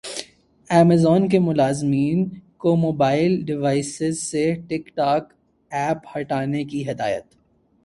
Amazon 0.69 1.27
کی 1.29 1.39
ملازمین 1.39 2.23
کو 2.57 2.75
موبائل 2.77 3.39
ڈیوائسز 3.45 4.19
سے 4.21 4.43
ٹک 4.69 4.89
ٹاک 4.95 5.31
ایپ 5.71 6.07
ہٹانے 6.15 6.63
کی 6.63 6.89
ہدایت 6.89 7.25